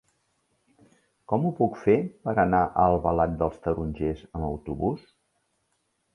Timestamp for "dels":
3.43-3.61